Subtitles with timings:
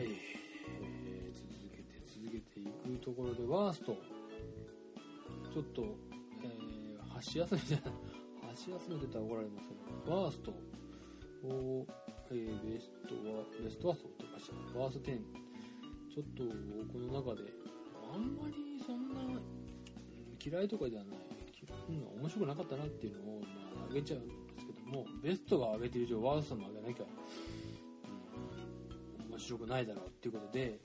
[0.00, 3.96] えー、続けて続けていくところでワースト。
[5.52, 5.82] ちょっと、
[6.42, 7.92] えー、箸休めじゃない
[8.50, 9.74] 箸休めてたら怒られますけ
[10.10, 10.50] どワースト。
[11.44, 11.86] を、
[12.30, 15.18] えー、ベストはベストワーストってかしらワースト10
[16.12, 16.42] ちょっと
[16.92, 17.48] この中で
[18.12, 19.40] あんまりそんな
[20.44, 21.16] 嫌いとかではない。
[21.88, 27.04] 嫌いな面白くなかったなっていうのを、まあ、上げちゃうんですけどもベストが上げてる以上ワーストも上げなきゃ、
[29.46, 30.78] 白くないだろうっていうことで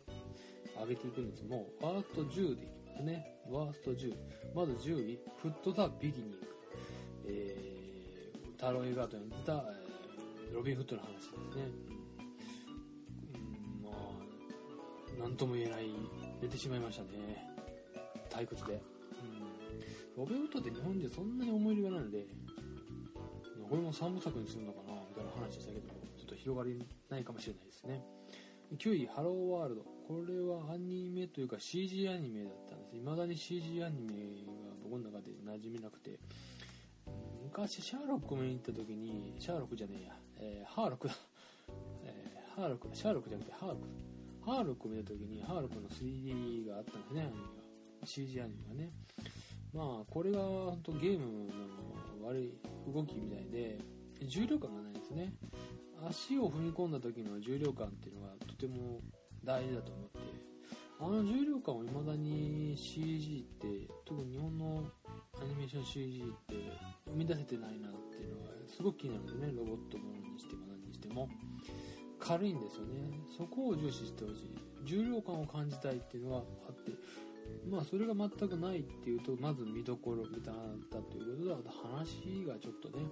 [0.80, 3.26] 上げていくんですもうワースト10でいきますね。
[3.50, 4.16] ワースト10
[4.56, 6.38] まず10位フット・ザ・ビギニング、
[7.26, 9.92] えー、タロー・エガートに出た、えー
[10.54, 11.38] ロビン・フットの話ですね、
[13.34, 13.94] うん、まあ
[15.22, 15.90] 何とも言えない
[16.42, 17.10] 出てしまいましたね。
[18.30, 18.82] 退屈で、
[20.18, 22.26] うん、ロビン・フットって日本でそんなに思い入れがないので
[23.70, 28.04] これも3部作にするのかなみたいな話でしたけどちょっと広がりないかもしれないですね。
[28.78, 29.82] 9位ハローワールド。
[30.08, 32.96] これはアニメというか CG アニメだったんです。
[32.96, 34.14] 未だに CG アニメ
[34.64, 36.20] が僕の中で馴染めなくて。
[37.44, 41.16] 昔シャーロック見に行った時にシャーロックじゃねえや、えー、ハーロックだ、
[42.06, 43.88] えー、ハーロックシャーロックじゃなくてハーロック。
[44.46, 47.38] ハーロック見た時にハーロックの 3D があったんですねアニメ
[48.02, 48.08] が。
[48.08, 48.92] CG アニメがね。
[49.74, 51.48] まあこれが本当ゲーム
[52.22, 52.54] の悪い
[52.92, 53.80] 動きみたいで
[54.26, 55.34] 重量感がないですね。
[56.10, 59.00] 足を踏み込んだ時の重量感っていうのがとても
[59.44, 60.20] 大事だと思って
[61.00, 64.84] あの重量感を未だに CG って特に日本の
[65.42, 66.56] アニメーション CG って
[67.08, 71.28] 生み出せてないなっていうのはすごく気になるんでねロボットものにしても何にしても。
[72.20, 73.20] 軽いんですよね。
[73.36, 74.72] そこを重視してほしい。
[74.86, 76.92] 重量感を感じたいっていうのがあって
[77.70, 83.04] まあそれが全くないっていうとまず見どころみたいなということで話がちょっとね、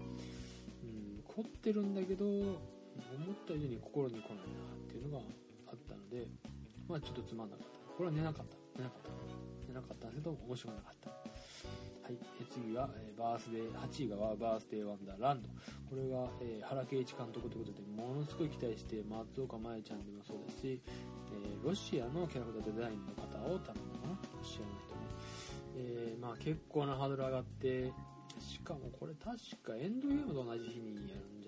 [0.83, 2.25] うん、凝ってるんだけど
[3.16, 4.44] 思った以上に心に来ないな
[4.75, 5.25] っていうのが
[5.67, 6.28] あったので
[6.88, 7.80] まあちょっとつまんなかった。
[7.94, 8.58] これは寝なかった。
[8.78, 9.11] 寝なかった。
[9.67, 11.09] 寝なかったんですけど面白くなかった。
[11.09, 15.49] はい、え次は、えー、バースデー8位がバースデーワンダーランド。
[15.86, 20.82] これが、えー、原敬一監督ということでものすごい期待して松岡茉優ちゃんでもそうですし、
[21.30, 24.17] えー、ロシアのキャラクターデザインの方を頼んだかな。
[24.17, 25.02] ロシアの人ね、
[25.77, 27.93] えー、まあ結構なハードル上がって
[28.39, 31.39] しかもこれ確かエンドゲームと同じ日にやるん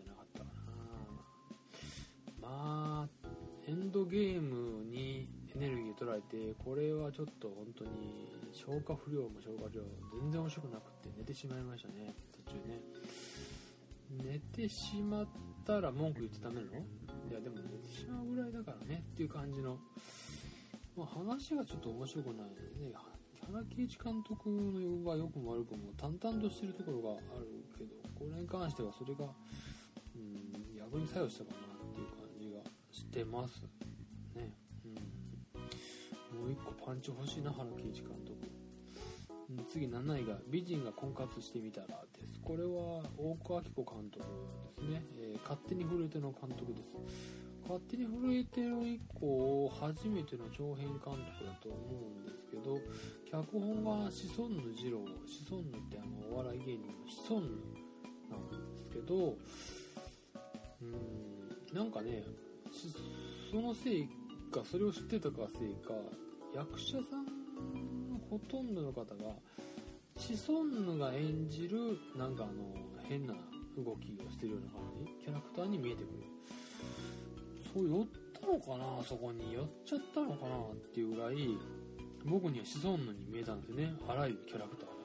[2.41, 3.28] まあ
[3.68, 9.84] エンドゲームにエネルギー取られてこれはちょっと本当に消化不良も消化不良
[10.19, 12.16] 全然面白くなくて寝てしまいましたね。
[12.46, 12.81] 途中ね。
[14.24, 15.28] 寝てしまっ
[15.66, 19.78] たら文句言ってダメなのいやでも寝てしまうぐらいだからねっていう感じの、
[20.97, 22.91] まあ、話がちょっと面白くないね。
[23.47, 27.47] 原敬一監督の用語が良くも悪くも淡々としてるところがある
[27.78, 29.25] けどこれに関してはそれが、
[30.16, 31.70] うん、逆に作用したかな。
[33.11, 33.61] がしてます
[34.35, 34.53] ね。
[34.85, 34.88] う
[36.38, 36.39] ん。
[36.39, 38.38] もう一個パンチ欲しいな原敬一監督
[39.69, 42.39] 次7位が「美人が婚活してみたら」です。
[42.41, 44.25] これは大久明子監督
[44.77, 46.95] ですね、えー、勝手に震えての監督です。
[47.63, 52.79] 勝手に震えての以降初めての長編監督だと思うんですけど
[53.29, 57.49] 脚本がシソンヌ二郎シソンヌってあのお笑い芸人のシソンヌ
[58.29, 59.38] なんですけど
[60.81, 62.25] うんなんかね
[63.51, 64.07] そのせい
[64.51, 65.93] かそれを知ってたかせいか
[66.55, 67.25] 役者さん
[68.09, 69.35] のほとんどの方が
[70.17, 72.73] シソンヌが演じるなんかあの
[73.07, 73.33] 変な
[73.77, 76.23] 動きをしてるような感じキャラクターに見えてくる
[77.73, 78.07] そう寄っ
[78.39, 81.57] たのかなそこに寄っちゃったのかなっていうぐらい
[82.25, 84.95] 僕にはシソンヌに見えたんですよねあらゆるキャラクターが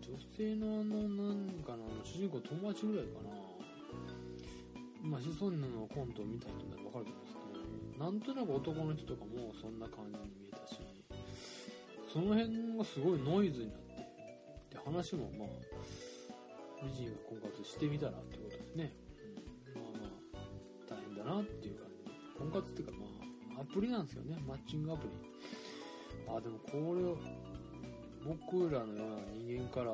[0.00, 3.35] 女性のあのなんかな主人公友達ぐらいかな
[5.06, 10.80] まあシソンヌのコントを見た人なら分かると思うんですけどなんとなく男の人とかもそんな感じに見えたし
[12.12, 13.86] その辺がすごいノイズになって
[14.70, 15.48] で話もまあ
[16.82, 18.92] 美人が婚活してみたらってことですね、
[19.74, 22.38] うん、まあまあ大変だなっていう感じ。
[22.38, 24.36] 婚活っていうかまあアプリなんですよね。
[24.46, 25.12] マッチングアプリ。
[26.28, 27.16] あでもこれを
[28.24, 29.92] 僕らのような人間から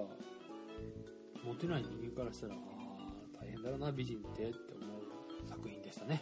[1.45, 4.72] モテない人間からしたらああ大変だろうな美人ってって
[5.63, 6.21] 作品でしたね。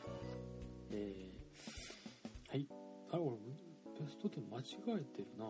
[0.91, 2.67] えーはい。
[3.11, 5.47] あれ俺ベスト10間違えてるな。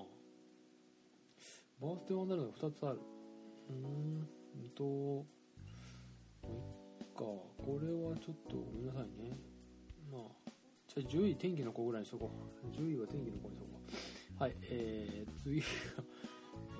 [1.81, 3.01] バースデーワンダーランド2つある。
[3.69, 3.77] うー
[4.67, 5.27] んとも
[6.45, 6.47] う
[7.01, 9.37] いっかこれはちょっとごめんなさいね。
[10.13, 10.51] まあ
[10.87, 12.31] じゃあ10位天気の子ぐらいにしとこ
[12.63, 12.67] う。
[12.77, 13.81] 10位は天気の子にしとこ
[14.39, 14.43] う。
[14.43, 15.67] はいえー、次が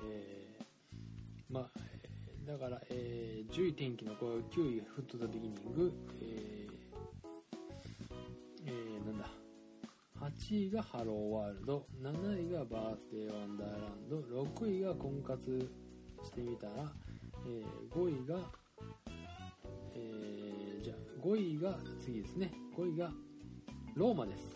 [0.05, 1.81] えー、まあ
[2.45, 6.60] だから、えー、10位天気の子9位フットザビギニング、え
[10.39, 11.85] 8位がハローワールド。
[12.01, 14.17] 7位がバースデーワンダーランド。
[14.19, 15.69] 6位が婚活
[16.23, 16.91] してみたら、
[17.47, 18.39] えー、5位が、
[19.95, 22.51] えー、じゃあ5位が次ですね。
[22.77, 23.11] 5位が
[23.95, 24.55] ローマです。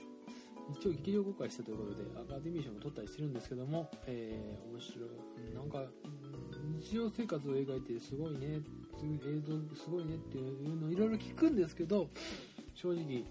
[0.72, 5.10] 一応劇場公開したということでアカデミー賞も取ったりしてるんですけども、えー、面白い。
[5.54, 5.84] なんか
[6.82, 8.60] 日常生活を描いてすごいね
[9.04, 12.10] 映像すごいねっていうのをいろいろ聞くんですけど
[12.74, 13.24] 正直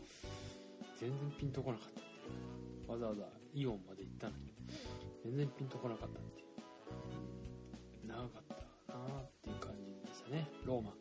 [1.00, 2.03] 全然ピンとこなかった。
[2.94, 4.54] わざわざイオンまで行ったのに
[5.24, 8.06] 全然ピンとこなかったっていう。
[8.06, 8.42] 長かっ
[8.86, 10.48] たなっていう感じでしたね。
[10.64, 10.90] ローマ。
[10.90, 10.96] 好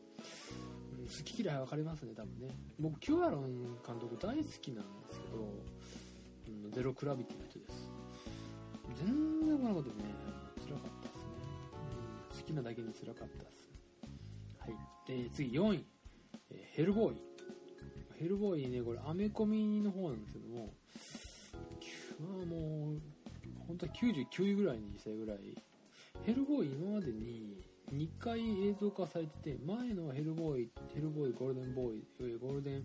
[1.23, 2.55] き嫌い分かりますね多分ね。
[2.79, 7.87] 僕キュアロン監督大好きなんですけど、ゼロクラビティの人です。
[9.05, 10.05] 全然このことね。
[10.65, 13.71] 辛かったですね、好きなだけに辛かったです。
[14.57, 14.75] はい、
[15.09, 15.85] えー、次4位、
[16.49, 17.21] え、ヘルボーイ。
[18.17, 20.73] ヘルボーイねこれアメコミの方なんですけども
[22.23, 23.01] まあもう
[23.67, 25.37] 本当は99位ぐらいにしたいぐらい。
[26.25, 27.57] ヘルボーイ今までに
[27.93, 32.03] 2回映像化されてて前のヘルボーイヘルボーイゴールデンボーイ
[32.39, 32.83] ゴールデン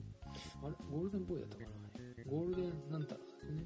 [0.62, 0.74] あれ？
[0.90, 1.68] ゴールデンボーイだったかな
[2.30, 3.64] ゴールデンなんたらですね。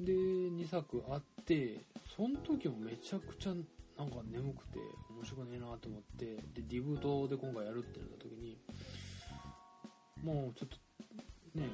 [0.00, 1.84] で2作あって
[2.16, 4.78] その時もめちゃくちゃなんか眠くて
[5.10, 8.58] 面白くねえなと思ってでディブトで今回やるってなった時に
[10.22, 10.76] もうちょっと
[11.60, 11.68] ね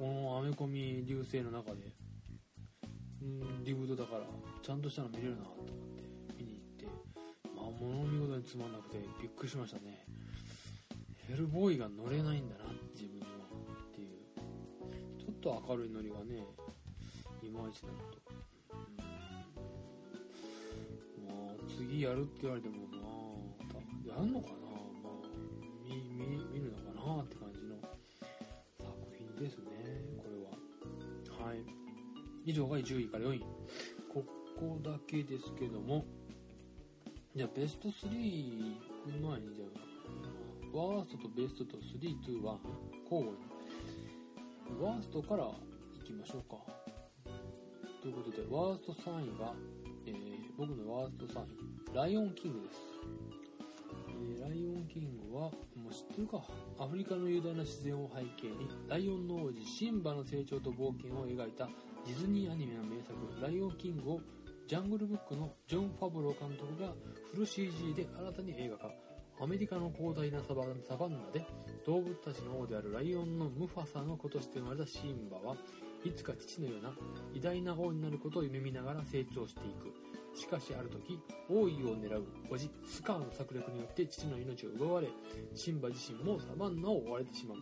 [0.00, 1.92] このアメコミ流星の中で
[3.20, 4.22] うんディブトだから
[4.62, 6.02] ちゃんとしたの見れるなと思って
[6.38, 6.86] 見に行って
[7.54, 10.06] まあ物見事につまんなくてびっくりしましたね。
[11.28, 12.64] ヘルボーイが乗れないんだな
[12.94, 13.26] 自分は。
[13.92, 14.08] っていう。
[15.20, 16.46] ちょっと明るいノリがね
[17.42, 18.18] いまいちだなと。
[21.76, 24.54] 次やるって言われてもなやんのかな。
[25.04, 25.28] まあ
[25.84, 27.76] 見見見るのかなって感じの
[28.78, 29.69] 作品ですね。
[32.50, 33.40] 以上が10位から4位。
[34.12, 34.24] こ
[34.58, 36.04] こだけですけども。
[37.34, 39.66] じゃあベスト3前にじゃ
[40.74, 42.58] あワーストとベストと3、2、1交
[43.08, 43.38] 互に
[44.82, 46.56] ワーストからいきましょうか。
[48.02, 49.54] ということでワースト3位が、
[50.06, 50.14] えー、
[50.58, 51.70] 僕のワースト3位。
[51.94, 52.80] ライオンキングです。
[54.08, 56.42] えー、ライオンキングは、もう知ってるか。
[56.78, 61.68] アフリカの雄大な自然を背景に、ライオンの王子シンバの成長と冒険を描いた
[62.06, 64.20] ディズニーアニメの名作、ライオンキングを
[64.66, 66.92] ジャングルブックのジョン・ファブロー監督が
[67.32, 68.90] フル CG で新たに映画化。
[69.42, 71.46] アメリカの広大なサバンナで
[71.86, 75.56] 動物たちの王であるライオンのムファサの子として生まれたシンバは
[76.04, 76.92] いつか父のような
[77.32, 80.10] 偉大な王になることを夢見ながら成長していく。
[80.34, 81.18] しかしある時
[81.48, 85.08] 王位を狙う叔父スカーの策略によって父の命を奪われ
[85.54, 87.58] シンバ自身もサバンナを追われてしまう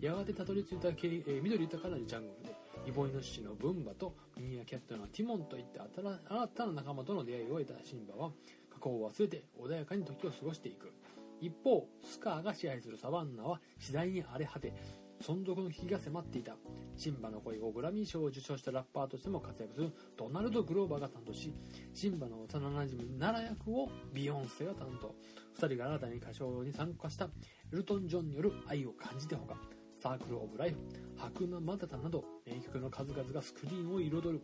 [0.00, 2.41] やがてたどり着いた、えー、緑豊かなジャングル
[2.84, 8.30] イボイノシシのブンバとミニアキャットのティモンといった新たな仲間との出会いを得たシンバは
[8.70, 10.92] 過去を忘れて穏やかに時を過ごしていく。
[11.40, 14.72] 一方スカーが支配するサバンナは次第に荒れ果て
[15.20, 16.56] 存続の危機が迫っていた。
[16.96, 21.54] シンバの声をグラミー賞を受賞したラッパーとしても活躍するドナルド・グローバーが担当し
[21.94, 25.14] シンバの幼なじみナラ役をビヨンセが担当。
[25.60, 27.26] 2人が新たに歌唱に参加した。
[27.72, 29.56] エルトン・ジョンによる愛を感じてほか。
[30.02, 30.76] サークル・オブ・ライフ
[31.16, 34.42] 白馬マダタなど名曲の数々がスクリーンを彩る。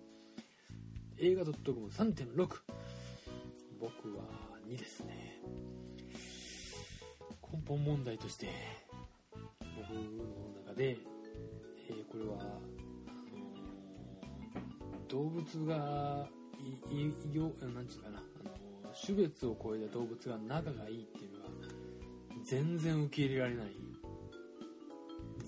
[1.18, 2.36] 映画 .com3.6
[3.80, 4.22] 僕は
[4.68, 5.42] 2ですね。
[7.52, 8.46] 根本問題として
[9.60, 10.00] 僕の
[10.64, 16.28] 中で、えー、これはあのー、動物が
[16.92, 21.50] 医療なんていうかな、あのー、種別を超えた動物が仲がいいっていうのは
[22.44, 23.87] 全然受け入れられない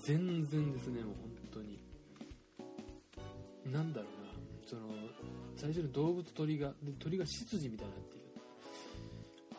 [0.02, 1.78] 全然ですねもう本当に。
[3.66, 4.32] なんだろうな
[4.66, 4.82] その
[5.56, 8.20] 最初の動物鳥がで鳥が執事みたいになってる。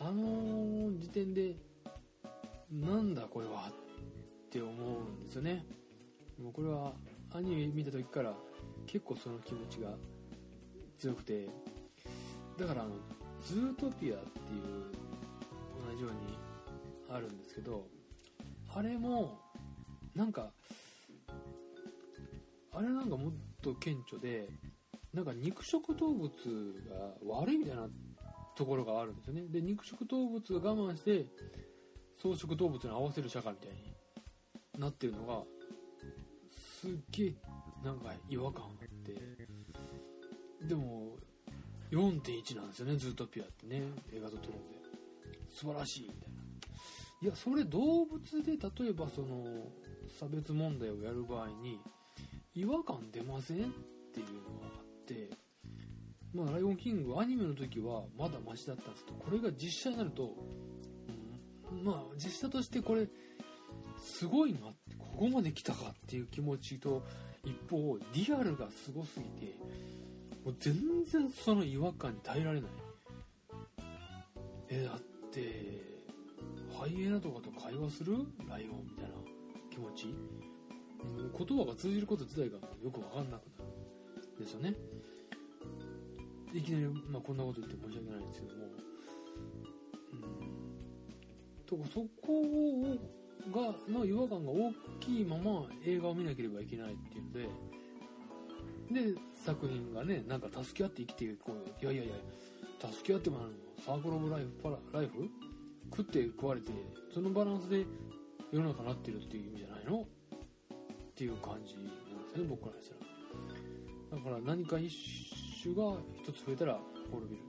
[0.00, 1.54] あの時点で
[2.70, 5.64] なんだこれはって思うんですよね。
[6.40, 6.92] もうこれは
[7.32, 8.34] アニメ見た時から
[8.86, 9.90] 結構その気持ちが
[10.98, 11.48] 強くて。
[12.58, 12.90] だからあの
[13.44, 14.92] ズートピアっていう
[15.90, 16.38] 同じように
[17.10, 17.86] あるんですけど
[18.74, 19.40] あれも
[20.14, 20.50] なんか
[22.74, 24.48] あれなんかもっと顕著で
[25.12, 26.30] なんか肉食動物
[26.88, 27.88] が悪いみたいな
[28.56, 29.42] ところがあるんですよね。
[29.48, 31.26] で肉食動物が我慢して
[32.18, 35.42] 草食動物に合わせる社会みたいになってるのが
[36.80, 37.34] すっげえ
[37.84, 39.12] なんか違和感があって。
[40.66, 41.16] でも
[41.90, 43.82] 4.1なんですよねズートピアってね。
[44.14, 44.82] 映画撮ってるんで。
[45.50, 46.42] 素晴らしいみたいな。
[47.22, 49.44] いやそれ動物で例えばその
[50.18, 51.80] 差別問題をやる場合に
[52.54, 53.60] 違和感出ませんっ
[54.12, 55.30] ていうのがあって
[56.34, 60.34] まあ「ライオンキング」アニメの時はまだマシだったんですけどこれが実写になると、
[61.70, 63.08] うん、まあ実写としてこれ
[63.98, 67.02] すごいなってここまで来たかっていう気持ちと
[67.44, 69.54] 一方リアルがすごすぎて
[70.44, 72.70] もう全然その違和感に耐えられない。
[74.68, 75.00] えだっ
[75.30, 75.80] て
[76.76, 78.16] ハイエナとかと会話する？
[78.48, 79.21] ライオンみたいな。
[79.72, 80.06] 気持ち？
[80.06, 80.12] も
[81.32, 83.64] う言葉が通じること自体がよく分かんなくな
[84.20, 84.74] るんですよね。
[86.52, 88.66] いきなり、まあ、こんなこと言って申し訳ないんですけども。
[90.12, 90.20] うん。
[91.64, 92.98] とかそこを
[93.50, 97.48] がの違和感が大きいまま映画を見なければいけないっていうんで。
[98.92, 101.92] で作品がねなんか助け合って生きていこうよ。
[101.92, 102.14] いやいやいや
[102.92, 105.30] 助け合ってもらうのサークル・オブ・ライフパラライフ？
[105.96, 106.70] 食って食われて
[107.12, 107.86] そのバランスで
[108.52, 110.02] 世の中なってるっていう意味じゃないの？
[110.02, 110.06] っ
[111.14, 111.90] ていう感じなんで
[112.34, 114.18] すね僕からしたら。
[114.18, 114.92] だから何か一
[115.62, 116.78] 種が一つ増えたら
[117.10, 117.42] 滅びる。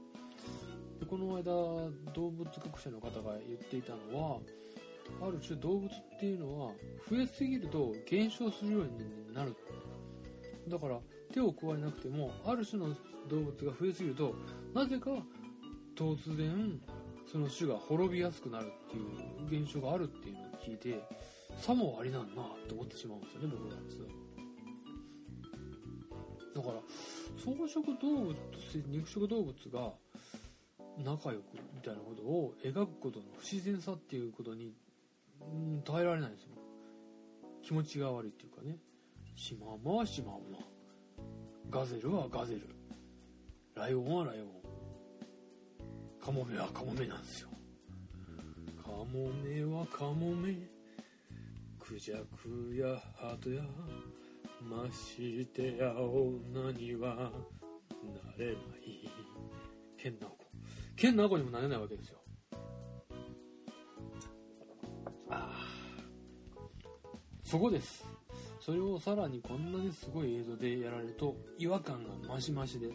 [1.00, 1.42] でこの間
[2.14, 4.38] 動物学者の方が言っていたのは
[5.20, 6.72] ある種動物っていうのは
[7.10, 9.54] 増えすぎると減少するようになる。
[10.68, 10.98] だから
[11.34, 12.96] 手を加えなくてもある種の
[13.28, 14.34] 動物が増えすぎると
[14.72, 15.10] なぜか
[15.94, 16.80] 突然
[17.34, 21.02] その種が滅びやすくなるっていう現象があるっていうのを聞いて
[21.58, 23.98] さもありなんなと思ってしまうんですよね僕なんです
[26.54, 26.74] だから
[27.36, 28.38] 草食動物と
[28.86, 29.90] 肉食動物が
[31.02, 34.72] 仲良くみたいなことを描くことの不自然さっていうことに、
[35.40, 36.50] うん、耐えられないんですよ。
[37.64, 38.76] 気持ちが悪いっていうかね。
[39.34, 40.58] シマウマはシマウマ。
[41.68, 42.60] ガゼルはガゼル。
[43.74, 44.63] ライオンはライオン。
[46.24, 47.48] カモメはカモメなんですよ。
[48.82, 50.56] カモメはカモメ。
[51.78, 53.62] クジャクやハトや
[54.62, 57.30] ましてや女にはな
[58.38, 58.56] れない。
[59.98, 60.46] ケンナオコ
[60.96, 62.18] ケンナオコにもなれないわけですよ。
[65.28, 65.52] あ
[67.42, 68.08] そこです。
[68.60, 72.88] それをさらにこんなにすごい映像でやられると違和感が増し増しで。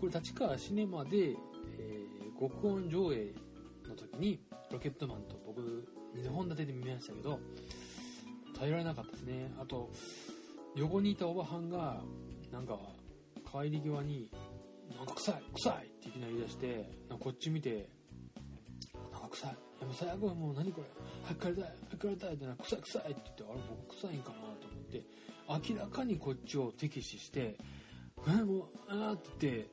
[0.00, 1.36] これ立川シネマで、
[2.38, 3.34] 極音上映
[3.88, 4.40] の時に
[4.70, 5.60] ロケットマンと僕
[6.16, 7.40] 2本立てで見ましたけど
[8.58, 9.90] 耐えられなかったですねあと
[10.76, 12.00] 横にいたおばはんが
[12.52, 12.78] なんか
[13.50, 14.30] 帰り際に
[14.96, 17.88] 「なんか臭い臭い!」っていきなり言い出してこっち見て
[19.12, 20.86] 「なんか臭い」いやもう最悪もう何これ
[21.24, 27.58] 早く帰りたい早く帰りたいってな臭い臭いって言ってあれ僕臭いんかなと思って明らかにこっちを敵視して
[28.28, 29.70] 「えもうああ」って言って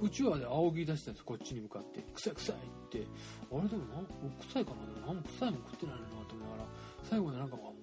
[0.00, 3.06] うちわで仰ぎ出したんですこっちに向かって「臭い臭い」って。
[3.52, 4.02] あれでもな
[4.48, 6.68] 臭いかなでも何も臭いも食ってないのなと思いながら。
[7.02, 7.74] 最後でなんかも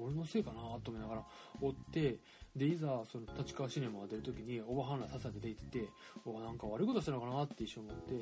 [0.00, 1.24] う俺のせいかなと思いながら
[1.60, 2.18] 追って
[2.54, 5.88] でいざその立川シネマが出る時におばはんらささと出て行って
[6.24, 8.12] おなんか悪いことしたのかなって一瞬思って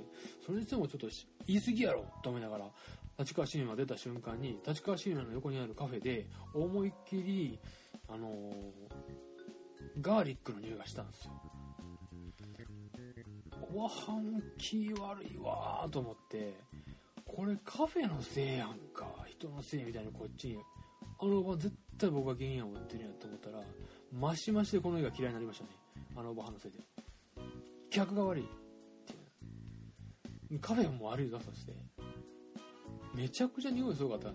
[0.45, 1.09] それにしてもちょっと
[1.47, 2.64] 言い過ぎやろと思いながら
[3.19, 7.59] 立川シネマ出た瞬間に立川シネマの横にあるカフェで思いっきり
[8.09, 8.52] あのー、
[10.00, 11.51] ガーリックの匂いがしたんですよ。
[13.71, 16.54] おばはん気悪いわと思って
[17.25, 20.59] これカフェのせいやんか人のせいみたいなこっちに
[21.19, 23.62] あのおば絶対僕が原因を持ってるんやと思ったら
[24.12, 25.71] マシマシでこの絵が嫌いになりましたね。
[26.16, 26.78] あのおばはんのせいで。
[27.90, 28.47] 客が悪いっ
[29.07, 31.73] てカフェも悪いぞそして
[33.14, 34.35] めちゃくちゃ匂いすごかったね。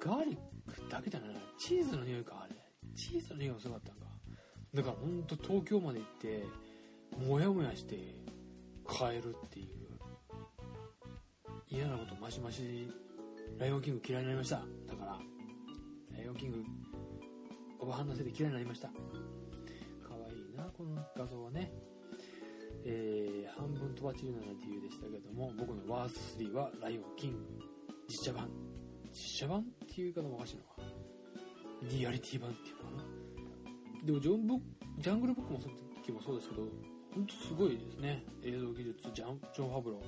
[0.00, 0.36] ガーリッ
[0.72, 1.30] クだけじゃない。
[1.58, 2.54] チーズの匂いかあれ。
[2.94, 4.06] チーズの匂いがすごかったんか。
[4.74, 6.44] だからほんと東京まで行って
[7.18, 7.96] モヤモヤして
[8.88, 9.70] 帰るっていう
[11.68, 12.90] 嫌なことマシマシ
[13.58, 14.56] ライオンキング嫌いになりました。
[14.88, 15.18] だから
[16.16, 16.64] ライオンキング
[17.78, 18.88] おばはんのせいで嫌いになりました。
[18.88, 18.94] か
[20.14, 21.72] わいいなこの画像はね。
[22.84, 27.38] えー、半分とばちるななんて理由でしたけども僕のワース3はライオンキング
[28.08, 28.48] 実写版。
[29.12, 30.68] 実写版っていう言い方もおかしいのか。
[31.82, 34.06] リアリティ版っていうのかな。
[34.06, 34.54] でもジョンブ
[34.98, 36.62] ジャングルブックもその時もそうですけど
[37.14, 40.00] 本当すごいですね映像技術ジャンジョン・ファブロー、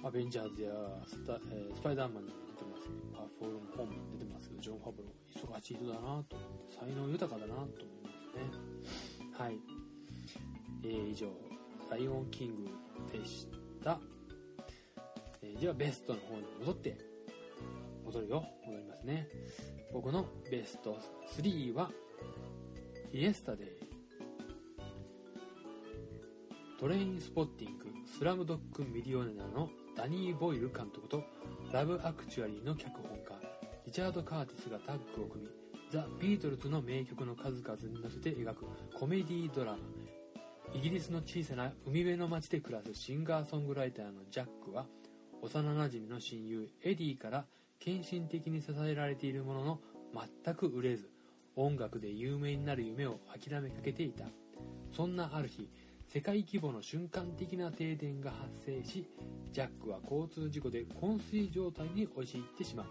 [0.00, 0.70] うん、アベンジャーズや
[1.06, 5.18] スタ、えー、スパイダーマンにも出てますけどパーフォールムホーム出てますけどジョン・ファブロー
[5.58, 6.36] 忙しい人だなと
[6.78, 7.68] 才能豊かだなと思い
[8.02, 8.42] ますね。
[9.38, 9.58] はい、
[10.82, 11.28] えー、以上
[11.90, 12.70] 「ライオンキング」
[13.12, 13.46] でし
[13.84, 14.00] た、
[15.42, 16.98] えー、ではベストの方に戻って
[18.04, 19.28] 戻るよ戻りますね。
[19.92, 20.98] 僕のベスト
[21.36, 21.90] 3は
[23.12, 23.68] イエスタデイ
[26.78, 31.24] トレインスポッティングスラムドッグミリオネアのダニー・ボイル監督と
[31.72, 33.34] ラブ・アクチュアリーの脚本家
[33.84, 35.50] リチャード・カーティスがタッグを組み
[35.90, 38.64] ザ・ビートルズの名曲の数々に乗せて描く
[38.96, 39.78] コメディードラマ。
[40.72, 44.86] イギリスの小さな海辺の町で暮らすシンガーソングライターのジャックは
[45.42, 47.44] 幼なじみの親友エディから
[47.80, 49.80] 献身的に支えられているものの
[50.44, 51.10] 全く売れず
[51.56, 54.26] 音楽で有名になる夢を諦めかけていた。
[54.92, 55.68] そんなある日
[56.18, 59.08] 世界規模の瞬間的な停電が発生し
[59.52, 62.86] ジャックは交通事故で昏睡状態に陥ってしまう。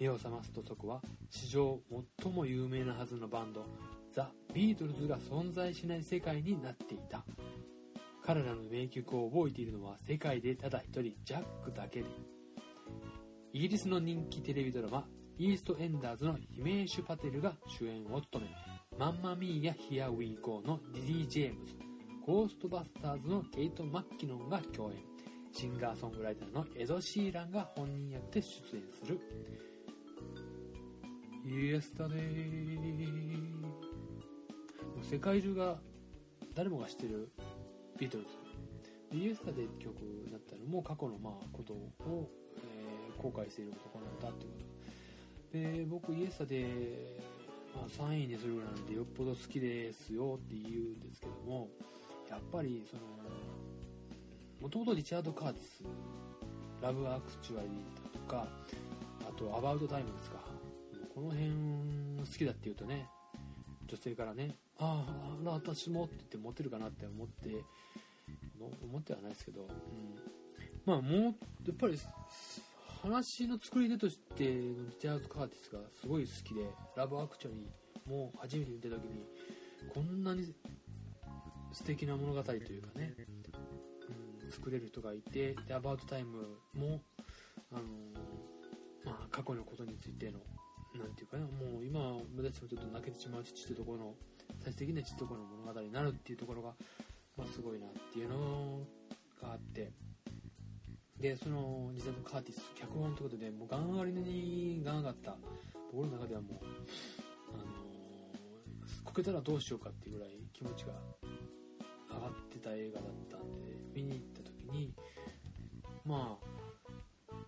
[0.00, 1.78] 目を覚ますとそこは史上
[2.22, 3.66] 最も有名なはずのバンド
[4.10, 7.26] ザ・ビートルズが存在しない世界になっていた。
[8.24, 12.06] 彼らの名曲を覚えているのは世界でただ一人ジャックだけで。
[13.52, 18.50] イギリスの人気テレビドラマイーストエンダーズのヒメーシュ・パテルが主演を務め
[18.98, 21.85] マンマミーアヒア・ウィーゴーのリリー・ジェームズ
[22.26, 24.96] ゴーストバスターズのケイト・マッキノンが共演。
[25.52, 29.20] シンガーソングライターのエド・シーランが本人役で出演する。
[31.44, 33.46] イエスタデー
[35.08, 35.78] 世界中が
[36.52, 37.30] 誰もが知ってる
[37.96, 38.30] ビートルズ。
[39.16, 39.94] イエスタデーって曲
[40.32, 44.52] だったのも過去のまあことを、えー、後悔している男なんだってこ
[45.52, 45.56] と。
[45.56, 46.66] で僕イエスタデー、
[47.76, 51.68] まあ、3位にするぐらいなんでよっぽど好きですよって言うんですけども。
[52.28, 53.02] やっぱりその
[54.60, 55.84] もともとリチャード・カーティス
[56.82, 57.70] ラブ・アクチュアリー
[58.04, 58.46] だとか
[59.28, 60.38] あとアバウト・タイムですか。
[61.14, 63.08] この辺好きだって言うとね
[63.86, 65.02] 女性からねあ
[65.46, 67.64] あ私もって言ってモテるかなって思って
[68.60, 69.68] 思ってはないですけど、うん、
[70.84, 71.30] まあもうや
[71.72, 71.98] っぱり
[73.02, 76.66] 話の作り手としてのリチャード・カーティスがすごい好きで
[76.96, 79.24] ラブ・アクチュアリーも初めて見た時に
[79.94, 80.52] こんなに
[81.76, 83.12] 素敵な物語というかね、
[84.42, 86.38] うん、作れる人がいてでアバウトタイム
[86.74, 87.02] も、
[87.70, 87.82] あの
[89.04, 90.38] まあ、過去のことについての
[90.98, 92.00] なんていうかなもう今
[92.34, 94.14] 目指してもちょっと泣けてしまう父というところの
[94.64, 96.72] 最終的には父ところの物語になるっていうところが、
[97.36, 98.80] まあ、すごいなっていうの
[99.42, 99.92] があって。
[101.20, 105.36] でその実際のカーティス脚本ということでもうガンありにガン上がった。
[105.92, 106.52] 僕の中ではもう
[107.54, 107.64] あの
[109.02, 110.92] こけたらどうしようかっていうぐらい気持ちが
[112.66, 114.92] た映画だったんで見に行った時に
[116.04, 116.36] ま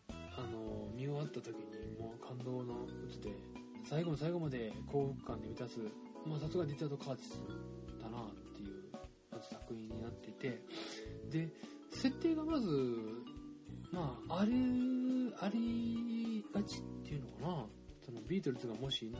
[0.09, 1.64] ああの見終わった時に
[1.98, 3.35] もう感動の渦で
[3.88, 5.81] 最後の最後まで幸福感で満たす
[6.40, 8.92] さすがリチャード・カーティスだなっていう
[9.50, 10.62] 作品になっていて
[11.31, 11.48] で
[11.90, 12.68] 設定がまず
[13.90, 14.52] まああれ
[15.40, 17.66] ありがちっていうのかな。
[18.09, 19.12] そのビートルズがもし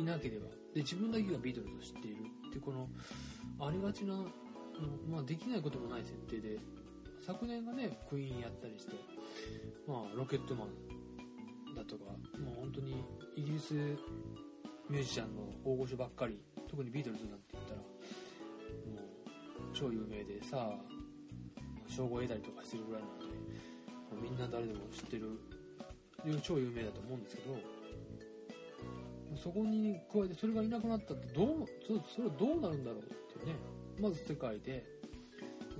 [0.00, 2.16] いなければで自分だけがビートルズを知っている
[2.48, 2.88] っていうこの
[3.60, 4.14] ありがちな
[5.08, 6.58] まあ、できないこともない設定で
[7.24, 8.92] 昨年がねクイーンやったりして、
[9.86, 12.04] まあ、ロケットマンだとか
[12.38, 13.04] もう本当に
[13.36, 20.70] イギリスミュージシャンの大御所ばっかり特にビートルズなんて言ったらもう超有名でさ
[21.86, 25.38] 称号を得たりとかしてるぐらいなのでみんな誰でも知ってる
[26.42, 27.56] 超有名だと思うんですけど
[29.36, 31.46] そこに加えてそれがいなくなったってどう
[31.86, 33.54] そそれはどうなるんだろうっていうね。
[34.02, 34.84] まず世界で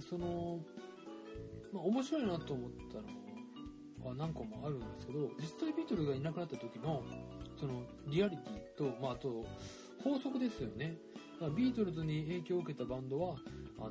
[0.09, 0.61] その、
[1.73, 2.99] まあ、面白いなと思った
[4.01, 7.03] のは何個もあるんですけど実際ビートルがいなくなった時の
[7.59, 9.45] そのリアリティと、まあ、あと
[10.05, 10.97] 法則ですよね。
[11.35, 13.37] だからビートルズに影響を受けたバンドは
[13.81, 13.91] あ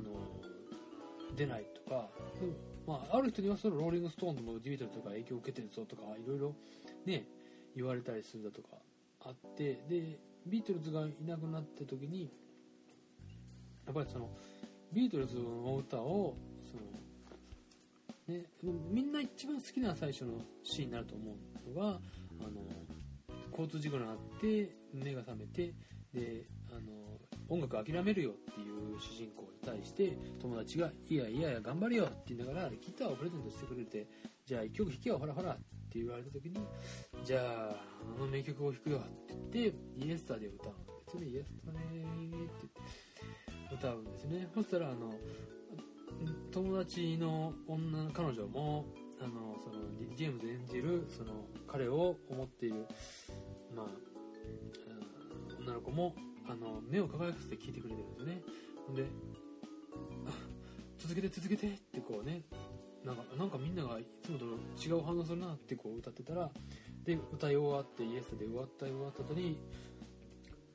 [1.36, 2.08] 出ないとか
[2.40, 2.54] でも、
[2.86, 6.54] まあ、ある人にはそのローリング・ストーンズもビートルズとか影響を受けてるぞとかいろいろ
[7.04, 7.26] ね
[7.76, 8.68] 言われたりするだとか
[9.20, 12.30] あってでビートルズがいなくなった時に
[13.86, 14.28] やっぱりその
[14.92, 16.36] ビートルズの歌を
[16.70, 16.76] そ
[18.32, 18.44] の、ね、
[18.90, 21.34] みんな一番好きな最初のシーンになると思
[21.66, 22.00] うのが
[22.40, 22.62] あの
[23.50, 25.74] 交通事故になって目が覚めて
[26.12, 27.02] であの
[27.48, 34.06] 音楽諦めるよっていう主人公に対して友達が「いやいやいや頑張れよ」って言いながらギターをプレゼントしてくれて
[34.44, 35.56] 「じゃあ一曲弾けよほらほら」っ
[35.90, 36.58] て言われた時に
[37.24, 37.84] 「じゃあ
[38.16, 40.74] あの名曲を弾くよ」って言って「イエスタで歌う
[41.06, 41.98] 別にイエスタね」って
[42.30, 43.01] 言って。
[43.74, 44.48] 歌うんですね。
[44.54, 45.12] そしたらあの
[46.50, 48.86] 友達の女の彼女も
[49.20, 52.86] あのそのジェームズ演じるその彼を思っている、
[53.74, 53.86] まあ、
[55.60, 56.14] 女の子も
[56.48, 58.42] あの目を輝かせて聞いてくれてるんですね。
[58.94, 59.06] で
[60.98, 62.42] 続けて続けてってこうね
[63.04, 64.44] なんかなんかみんながいつもと
[64.80, 66.50] 違う反応するなってこう歌ってたら
[67.04, 69.58] で歌い終わってイエスで終わった終わった後に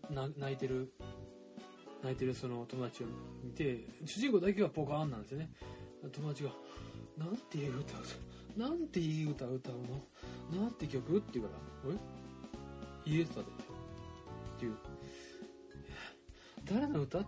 [0.09, 0.91] 泣いてる
[2.03, 3.07] 泣いてるその友達を
[3.43, 5.51] 見て主人公だけはポカーンなんですよね。
[6.11, 6.51] 友達が
[7.17, 8.01] 「なんていう歌を
[8.55, 9.75] なんていい歌歌う
[10.53, 10.61] の？
[10.61, 11.17] なんて曲？
[11.17, 11.51] って言うか
[11.87, 11.93] ら
[13.05, 13.11] え？
[13.11, 13.45] イエスタで。
[13.45, 14.75] っていう。
[16.65, 17.19] 誰の歌？
[17.19, 17.27] って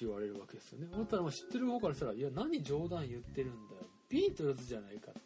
[0.00, 0.88] 言われるわけですよね。
[0.90, 3.82] だったら知ってる方からしたらいや何冗談言ってるんだよ。
[4.08, 5.20] ビートルズじゃないかって。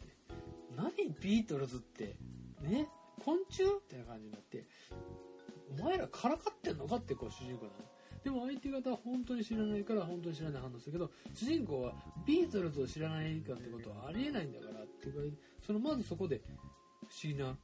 [0.75, 2.15] 何ビートルズって？
[2.61, 2.87] ね？
[3.23, 3.63] 昆虫？
[3.63, 4.65] ってな感じになって。
[5.77, 7.77] お前らからかってんのかってこう主人公なの。
[8.29, 11.93] でも相手方は本当に知らないから本当に知らない反応するけど主人公は
[12.27, 16.39] ビートルズを知らないかってことはありえないんだからっていうかそのまずそこで
[17.07, 17.57] 不思議な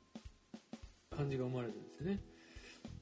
[1.16, 2.20] 感じが生まれるんですよね。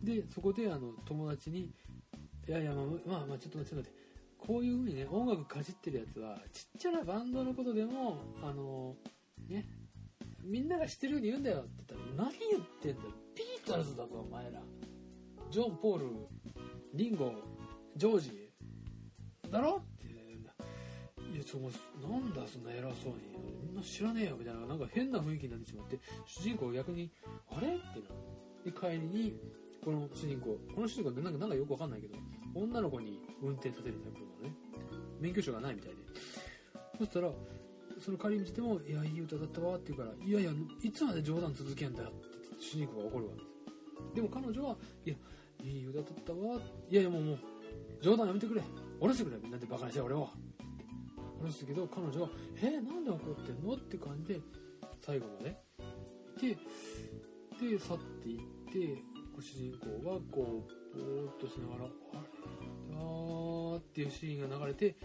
[0.02, 1.72] でそこであの友達に
[2.50, 2.74] 「いやいや
[3.06, 4.04] まあまあちょっと待って待って。
[4.38, 8.98] こういう風にね音楽かじってるやつはちっちゃなバンドのことでもあの
[9.48, 9.66] ね
[10.44, 13.10] みんなが知ってるように言うんだよって言ったら何言ってんだよ。
[13.34, 14.60] ビートルズだぞお前ら。
[15.50, 16.08] ジョン・ポール
[16.94, 17.53] リンゴ。
[17.96, 18.50] ジョージ
[19.50, 20.04] だろって。
[21.34, 21.64] いやその
[22.08, 23.34] なんだそんな偉そうに。
[23.64, 24.68] みんな知らねえよみたいな。
[24.68, 26.00] なんか変な雰囲気になってしまって。
[26.26, 27.12] 主人公逆に
[27.50, 27.82] あれってな
[28.64, 29.36] で帰りに
[29.84, 32.16] この主人公この主人公ってなんかなんかよくわかんないけど
[32.56, 34.56] 女の子に運転させるタイプのね。
[35.20, 35.98] 免許証がないみたいで。
[37.00, 37.32] そしたら
[38.00, 40.52] その帰り道でも「いやいい歌だったわ」って言うから「いやいや
[40.84, 42.28] いつまで冗談続けんだよ」って
[42.60, 44.16] 主人公が怒るわけです。
[44.16, 45.16] でも彼女は「いや
[45.64, 47.40] いい歌だったわ」いやいやもうもう
[48.04, 48.62] 冗談やめてくれ。
[49.00, 50.28] 下ろしてくれなんてバカにして俺を。
[51.40, 52.30] 下ろすけど彼女は
[52.62, 54.42] 「えー、なんで怒ってんの?」って感じで
[55.02, 55.58] 最後まで。
[56.38, 56.58] いて
[57.70, 58.40] で去っていっ
[58.72, 62.20] てご主人公がこうぼーっとしながら「あれ
[62.94, 64.96] あー」っていうシーンが流れて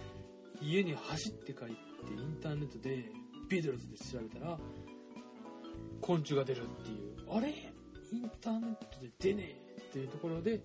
[0.60, 1.72] 家に走って帰って
[2.12, 3.10] インターネットで
[3.48, 4.58] ビートルズで調べたら
[6.00, 7.30] 昆虫が出るっていう。
[7.30, 7.72] あれ？
[8.10, 10.60] インターネットで出ねえっていうところで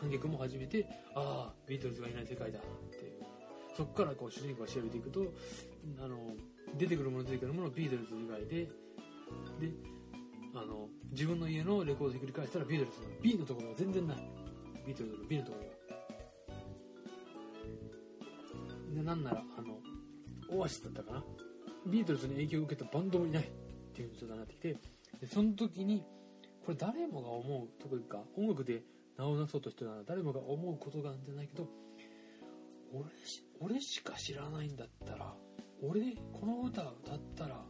[0.00, 3.04] 観客も初めてああビートルズがいない世界だって。
[3.04, 3.20] いう
[3.76, 5.32] そこからこう主人公が調べていくと
[6.02, 6.18] あの
[6.76, 8.64] 出てくるもの出てくるものビートルズ以外で
[9.60, 9.72] で
[10.54, 14.16] あの自分の家のレコードひっくり返したらビートルズの B のところが全然ない。
[14.86, 15.70] ビートルズの B のところが。
[18.94, 19.78] でなんならあの
[20.58, 21.24] オアシスだったかな。
[21.86, 23.44] ビートルズに影響を受けたバンドもいない。
[23.44, 24.76] っていう状態になってきて
[25.20, 26.04] でその時に
[26.64, 28.82] これ誰もが思うというか音楽で
[29.18, 31.68] 名をなそうとしてるなら誰もが思うことがあんじゃないけど
[32.92, 35.34] 俺し俺しか知らないんだったら
[35.82, 36.00] 俺
[36.32, 37.62] この歌歌ったら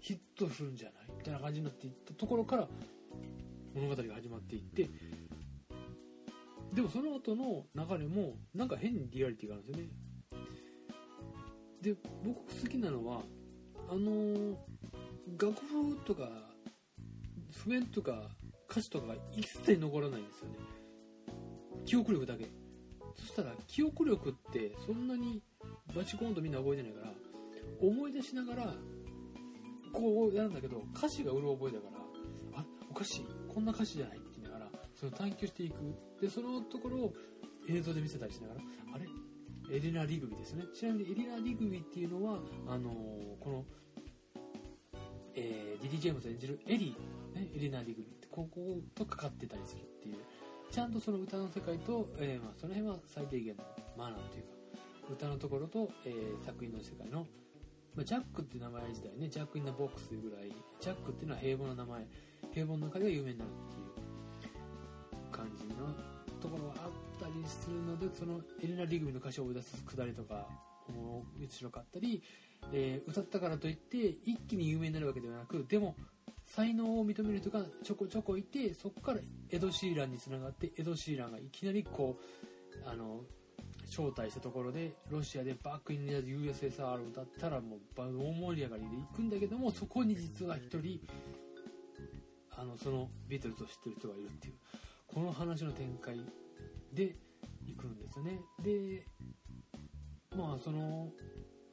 [0.00, 1.16] ヒットするんじゃない？
[1.18, 2.68] みたいな感じになっていったところから
[3.74, 4.88] 物語が始まっていって
[6.72, 9.90] でもその後の流れもなんか変にリアリティがあるんですよね。
[11.80, 13.20] で僕好きなのは
[13.88, 14.56] あの
[15.38, 16.28] 楽譜とか
[17.64, 18.28] 譜面とか
[18.76, 20.58] 歌詞とかが一切残らないんですよね。
[21.86, 22.50] 記憶力だけ。
[23.14, 25.42] そしたら記憶力ってそんなに
[25.94, 27.12] バチコンとみんな覚えてないから
[27.80, 28.74] 思い出しながら
[29.94, 31.86] こうやるんだけど歌詞がうる覚えだか
[32.54, 35.76] らあおかしいこんな歌詞じゃないって言いながらその探求していく。
[36.20, 37.14] でそのところを
[37.70, 38.60] 映像で見せたりしながら
[38.94, 39.06] あれ？
[39.74, 40.64] エリナ・リグビですね。
[40.74, 42.94] ちなみにエリナ・リグビっていうのはあのー
[43.40, 43.64] この、
[45.34, 50.16] えーディディ・ジェームズ演じるエリー、ね、エリナ・リグビってこことかかってたりするっていう
[50.70, 53.64] ちゃんとその歌の世界と、えーまあ、その辺は最低限の
[53.96, 54.48] マナーというか
[55.10, 57.26] 歌のところと、えー作品の世界の、
[57.94, 62.06] まあ、ジャックっていう名前自体ねジャック・イン・ナ・ボックスというぐらいジャックっていうのは平凡な名前
[62.52, 65.94] 平凡の中では有名になるっていう感じの
[66.40, 70.46] ところがあったりするのでそのエレナ・リグビの歌詞を追い出すくだりとか
[70.88, 72.22] 面白かったり、
[72.72, 75.96] えー歌ったからといって一気に有名になるわけではなくでも
[76.46, 79.18] 才能を認める人がちょこちょこいてそこから
[79.50, 82.18] エド・シーランにつながってエド・シーランがいきなりこ
[82.86, 83.20] うあの
[83.86, 91.00] 招待したところでロシアでバックインディア USSR を歌ったらもう大盛り上がりで行くんだけどもそこに実は一人
[92.50, 94.54] あのそのビートルズを知ってる人がいるっていう
[95.06, 96.16] この話の展開
[96.92, 97.14] で
[97.66, 98.40] 行くんですよね。
[98.62, 99.06] で
[100.36, 101.10] まあその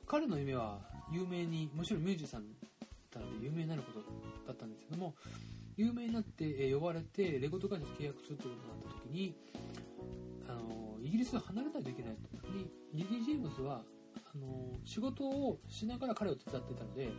[0.06, 0.80] 彼の夢は
[1.12, 4.00] 有名にもちろんミュージシャンだったので有名になること
[4.48, 5.16] だったんですけども
[5.76, 9.36] 有名になってえ呼ばれてレコード会社と契約するということになった時に
[10.48, 12.38] あのイギリスを離れないといけないと。
[12.38, 13.84] 時にリリー・ジェームズは
[14.16, 17.10] あの仕事をしながら彼を手伝ってたので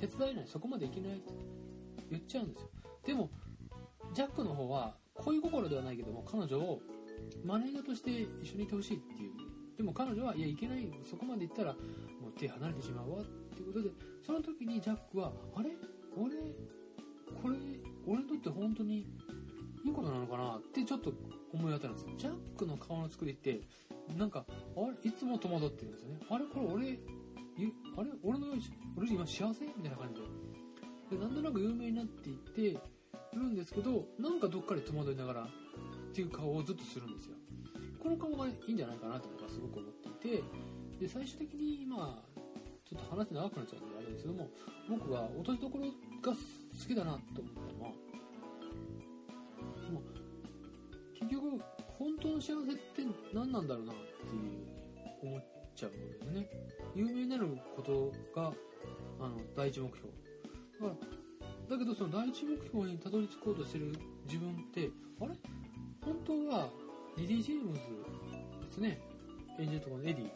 [0.00, 1.32] 手伝えないそこまでいけないって
[2.10, 2.68] 言っちゃうんですよ。
[3.06, 3.30] でも
[4.12, 6.80] ジャックの方は恋心ではないけども彼女を
[7.44, 8.10] マネージャーとして
[8.42, 9.32] 一緒にいてほしいっていう。
[9.76, 11.72] でも彼女はいやいけないそこまで行ったら
[12.20, 13.90] もう手離れてしまうわっていうことで
[14.26, 15.70] その時にジャックはあれ？
[16.18, 16.34] 俺
[17.42, 17.56] これ
[18.06, 19.06] 俺にとって本当に
[19.84, 21.12] いいことなのかなってちょっと
[21.52, 23.60] 思い当たるんですジャックの顔の作りって
[24.16, 24.44] なんか
[24.76, 26.20] あれいつも戸惑ってるんですよね。
[26.30, 26.98] あれこれ俺
[27.96, 28.62] あれ俺のように
[28.96, 29.64] 俺今幸せ？
[29.76, 30.20] みたいな感じ
[31.10, 31.16] で。
[31.16, 32.78] でなんとなく有名になっていってい
[33.34, 35.46] るんですけどなんかどっかで戸惑いながらっ
[36.12, 37.34] ていう顔をずっとするんですよ。
[38.02, 40.42] この顔がいいんじゃないかなと僕はすごく思っていて
[41.00, 42.40] で最終的にまあ
[42.88, 44.48] ちょっと話長くなっちゃうんであれですけども
[44.88, 45.86] 僕が落としどころ
[46.22, 46.38] が好
[46.86, 47.88] きだなと思ったのは
[49.90, 50.02] もう
[51.18, 51.60] 結局
[51.98, 53.02] 本当の幸せって
[53.32, 54.02] 何なんだろうなって
[54.36, 56.48] いう思っちゃうわけですね。
[56.94, 58.52] 有名になることが
[59.20, 60.08] あの第一目標。
[60.80, 60.94] だか
[61.70, 63.92] らだけどその第一目標にたどり着こうとしてる
[64.26, 65.30] 自分ってあれ？
[66.04, 66.68] 本当は
[67.16, 67.80] リリー・ジェームズ
[68.68, 69.00] ですね。
[69.58, 70.30] エンジェルとかのエディ。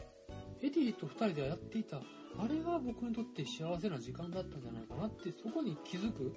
[0.61, 1.97] エリーと2人でやっていた。
[1.97, 2.01] あ
[2.47, 6.33] れが僕にとって幸せな時間だったんじゃないかなってそこに気づく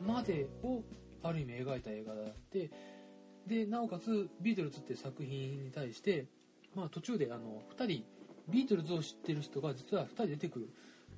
[0.00, 0.82] までを
[1.22, 2.70] ある意味描いた映画であって
[3.46, 6.26] でなおかつビートルズって作品に対して、
[6.74, 8.04] まあ、途中であの2人
[8.48, 10.70] ビートルズを知ってる人が実は2人出てくる。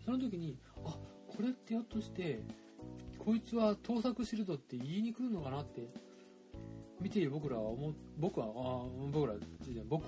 [0.05, 2.41] その時にあこれってひょっとして
[3.19, 5.83] こいつは盗作してるぞって言いに来るのかなって
[7.01, 9.35] 見ている僕らは思う僕はあ僕ら
[9.87, 10.07] 僕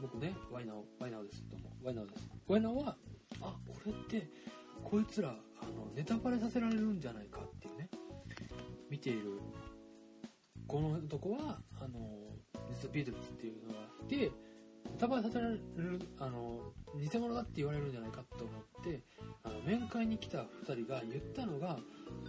[0.00, 1.70] 僕ねワイナオワイナオですどうも。
[1.84, 2.30] ワイナオです。
[2.48, 2.96] ワイナオは
[3.42, 4.26] あこれって
[4.88, 5.32] こいつらあ
[5.64, 7.90] のネタバレさせられるんじゃないかっていうね。
[8.88, 9.40] 見ている。
[10.68, 11.98] この男はあの
[12.70, 14.30] 実はビートルズっていうのがいてネ
[14.98, 15.60] タバレさせられる
[16.18, 16.60] あの
[16.94, 19.02] 偽物だって言われるんじゃないかと思って
[19.42, 21.74] あの面会に来た2人が言ったのがあ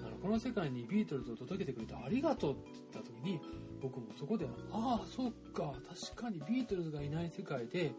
[0.10, 3.40] のこの世界にビートルズを届けてくれてありがとうって言った時に
[3.82, 5.74] 僕もそこでああそっか
[6.12, 7.92] 確かにビートルズがいない世界で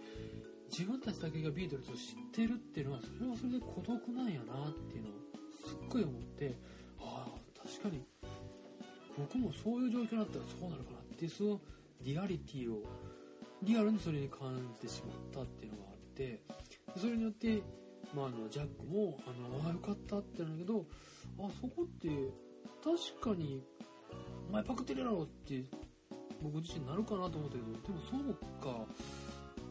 [0.71, 2.01] 自分たちだけがビートルズを知っ
[2.33, 5.13] てるっていうのはそれはそれで孤独なんやなっていうのを
[5.67, 6.57] すっごい思って
[7.01, 8.03] ああ確かに
[9.17, 11.61] 僕もそういう状況になったらそうなるかなっていうその
[12.03, 12.83] リアリティを
[13.63, 16.41] リアルにそれに感じてしまったっていうのがあって
[16.97, 17.63] それによって、
[18.15, 20.85] まあ、あのジャックもあのあよかったってなんだけど
[21.41, 22.09] あそこって
[22.85, 23.65] 確かに
[24.49, 25.65] お前パクってるやろって
[26.41, 28.87] 僕自身なるかなと思ったけどでもそうか。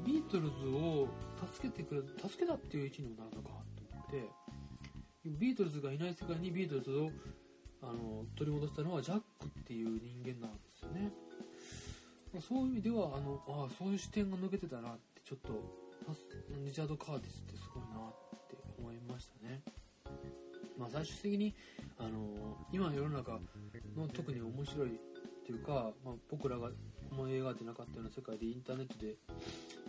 [0.08, 1.10] ビートルズを
[1.54, 4.30] 助けてくれ助けたっていう位置にもなるのかと思って
[5.26, 7.12] ビートルズがいない世界にビートルズを
[7.84, 11.12] あの取り戻したのはジャックっていう人間なんですよね。
[12.40, 15.62] そういう意味ではあのあそういう視点が抜けてたなってちょっと
[16.64, 19.62] リチャード・カーティスってすごいなって思いましたね。
[20.78, 21.54] まあ最終的に
[21.98, 23.40] あの今の世の中
[23.96, 25.00] の特に面白いっ
[25.46, 26.70] ていうか、まあ、僕らが
[27.12, 29.16] 思い描いてなかったような世界でインターネットで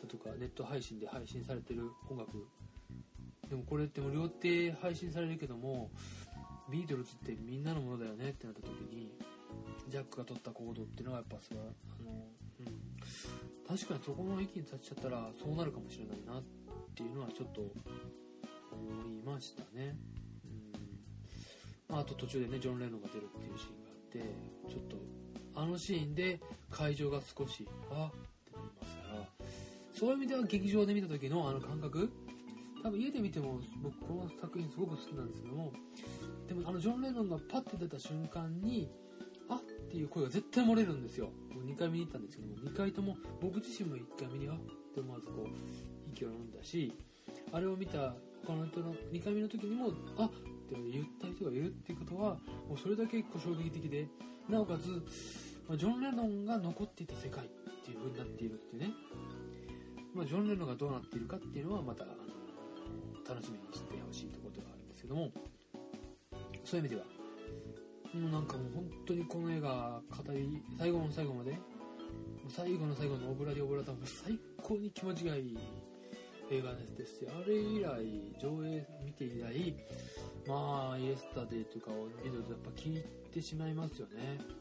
[0.06, 2.46] とかネット配信で配信されてる音楽。
[3.48, 5.90] でもこれって無料で配信されるけども
[6.70, 9.10] ビートルズってみんなのものだよねってなった時に
[9.88, 11.66] ジャックが取った行動っていうのはやっぱそれは
[11.98, 12.10] あの、
[12.60, 16.42] うん、確かにそこの域に立っちゃったらそうなるかもしれないなっ
[16.94, 17.70] ていうのはちょっと思
[19.08, 19.96] いましたね、
[21.88, 21.94] うん。
[21.94, 24.18] まあ、と途中でねジョン・レノンが出るっていうシーンがあって
[24.68, 24.96] ちょっと
[25.54, 26.38] あのシーンで
[26.70, 28.27] 会場が少しあっ
[29.98, 32.08] そういう意味では劇場で見た時のあの感覚？
[32.84, 35.72] 多分家で見ても僕この作品すごく好きなんですけども
[36.46, 38.88] でもあのジョン・レノンがパッて出た瞬間に
[39.48, 41.30] あっていう声が絶対漏れるんですよ。
[41.52, 44.56] もう2回見に行ったんですけども2回とも僕自身も1回目にあっ
[44.94, 46.92] て思わずこう息を飲んだし
[47.52, 48.14] あれを見た
[48.46, 52.36] 他の人の2回目の時にもあって言った人がいるっていうことは
[52.68, 54.06] もうそれだけ結構衝撃的で
[54.48, 54.84] なおかつ
[55.76, 57.48] ジョン・レノンが残っていた世界っ
[57.84, 58.90] ていう風になっているっていうね、
[60.18, 62.12] まあ、ジョン・レノがどうなっているかっていうのはまたあの
[63.24, 65.30] 楽しみにしてほしいというころではあるんですけども
[66.64, 67.06] そういう意味では
[68.20, 71.56] もうなんかもう本当にこの映画語り最後の最後まで
[72.48, 75.58] 最後の最後のオブラディオブラタンも最高に気持ちがいい
[76.50, 79.76] 映画ですしあれ以来上映見て以来
[80.48, 81.90] まあイエスタデイというか
[82.24, 84.57] ビドルやっぱ気に入ってしまいますよね。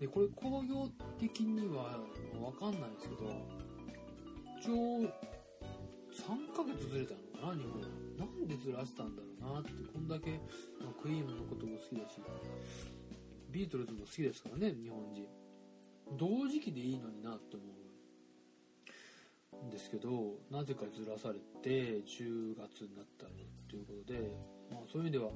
[0.00, 1.98] でこれ工業的には
[2.32, 3.58] 分かんないですけど
[4.60, 5.00] 一応
[6.18, 7.88] 3ヶ月ずれたのかな日本は。
[8.18, 10.30] なんでずらしたんだろうなってこんだけ、
[10.82, 12.20] まあ、クイーンのことも好きだし
[13.50, 15.24] ビートルズも好きですからね日本人。
[16.16, 17.64] 同時期でいいのになって思
[19.62, 23.26] うんですけどなぜかずらされて10月になった
[23.68, 24.32] ということで、
[24.70, 25.30] まあ、そういう意味では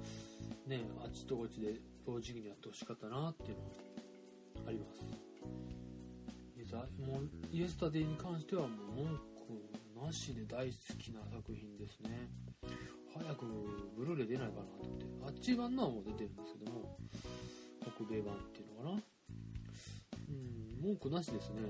[0.66, 1.74] ねあっちとこっちで
[2.06, 3.91] 同時期にやってほしかったなっていうのは
[4.66, 5.02] あります。
[6.98, 9.18] もうイエスタデイに関してはもう文
[10.00, 12.28] 句なしで大好きな作品ですね。
[13.12, 13.44] 早く
[13.94, 15.04] ブルーレイ出ないかなと思って。
[15.26, 16.96] あっち版のはもう出てるんですけども
[17.82, 19.02] 北米版っていうのかな。
[20.28, 21.60] うん文句なしですね。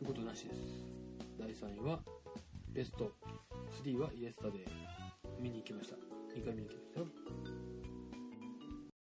[0.00, 0.60] 言うことなしです。
[1.38, 2.00] 第3位は
[2.68, 3.12] ベスト。
[3.84, 5.96] 3はイエスタデー見に行きました。